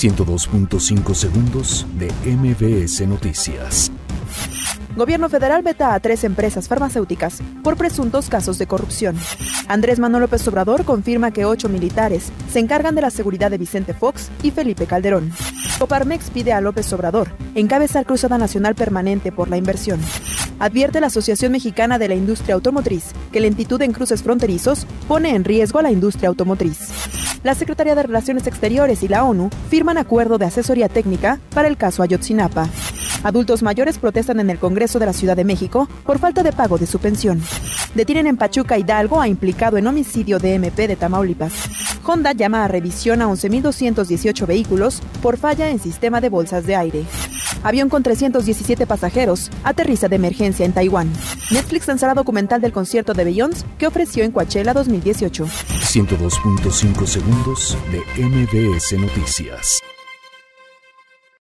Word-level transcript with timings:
102.5 0.00 1.14
segundos 1.14 1.86
de 1.98 2.10
MBS 2.24 3.06
Noticias. 3.06 3.92
Gobierno 4.96 5.28
federal 5.28 5.62
veta 5.62 5.92
a 5.92 6.00
tres 6.00 6.24
empresas 6.24 6.68
farmacéuticas 6.68 7.42
por 7.62 7.76
presuntos 7.76 8.30
casos 8.30 8.56
de 8.56 8.66
corrupción. 8.66 9.18
Andrés 9.68 9.98
Manuel 9.98 10.22
López 10.22 10.48
Obrador 10.48 10.86
confirma 10.86 11.32
que 11.32 11.44
ocho 11.44 11.68
militares 11.68 12.32
se 12.50 12.60
encargan 12.60 12.94
de 12.94 13.02
la 13.02 13.10
seguridad 13.10 13.50
de 13.50 13.58
Vicente 13.58 13.92
Fox 13.92 14.30
y 14.42 14.52
Felipe 14.52 14.86
Calderón. 14.86 15.32
Coparmex 15.78 16.30
pide 16.30 16.54
a 16.54 16.62
López 16.62 16.90
Obrador 16.94 17.28
encabezar 17.54 18.06
Cruzada 18.06 18.38
Nacional 18.38 18.74
Permanente 18.74 19.32
por 19.32 19.50
la 19.50 19.58
Inversión. 19.58 20.00
Advierte 20.60 21.02
la 21.02 21.08
Asociación 21.08 21.52
Mexicana 21.52 21.98
de 21.98 22.08
la 22.08 22.14
Industria 22.14 22.54
Automotriz 22.54 23.12
que 23.32 23.40
lentitud 23.40 23.82
en 23.82 23.92
cruces 23.92 24.22
fronterizos 24.22 24.86
pone 25.06 25.34
en 25.34 25.44
riesgo 25.44 25.78
a 25.78 25.82
la 25.82 25.92
industria 25.92 26.30
automotriz. 26.30 26.88
La 27.42 27.54
Secretaría 27.54 27.94
de 27.94 28.02
Relaciones 28.02 28.46
Exteriores 28.46 29.02
y 29.02 29.08
la 29.08 29.24
ONU 29.24 29.48
firman 29.70 29.96
acuerdo 29.96 30.36
de 30.36 30.44
asesoría 30.44 30.90
técnica 30.90 31.40
para 31.54 31.68
el 31.68 31.78
caso 31.78 32.02
Ayotzinapa. 32.02 32.68
Adultos 33.22 33.62
mayores 33.62 33.98
protestan 33.98 34.40
en 34.40 34.50
el 34.50 34.58
Congreso 34.58 34.98
de 34.98 35.06
la 35.06 35.14
Ciudad 35.14 35.36
de 35.36 35.44
México 35.44 35.88
por 36.04 36.18
falta 36.18 36.42
de 36.42 36.52
pago 36.52 36.76
de 36.76 36.86
su 36.86 36.98
pensión. 36.98 37.42
Detienen 37.94 38.26
en 38.26 38.36
Pachuca 38.36 38.76
Hidalgo 38.76 39.20
a 39.20 39.28
implicado 39.28 39.78
en 39.78 39.86
homicidio 39.86 40.38
de 40.38 40.54
MP 40.54 40.86
de 40.86 40.96
Tamaulipas. 40.96 41.52
Honda 42.04 42.32
llama 42.32 42.64
a 42.64 42.68
revisión 42.68 43.22
a 43.22 43.28
11.218 43.28 44.46
vehículos 44.46 45.00
por 45.22 45.38
falla 45.38 45.70
en 45.70 45.78
sistema 45.78 46.20
de 46.20 46.28
bolsas 46.28 46.66
de 46.66 46.76
aire. 46.76 47.04
Avión 47.62 47.88
con 47.88 48.02
317 48.02 48.86
pasajeros 48.86 49.50
aterriza 49.64 50.08
de 50.08 50.16
emergencia 50.16 50.64
en 50.64 50.72
Taiwán. 50.72 51.12
Netflix 51.50 51.88
lanzará 51.88 52.14
documental 52.14 52.60
del 52.60 52.72
concierto 52.72 53.12
de 53.14 53.24
Beyoncé 53.24 53.64
que 53.78 53.86
ofreció 53.86 54.24
en 54.24 54.32
Coachella 54.32 54.72
2018. 54.72 55.46
102.5 55.46 57.06
segundos 57.06 57.76
de 57.90 58.24
MBS 58.24 58.92
Noticias. 58.98 59.89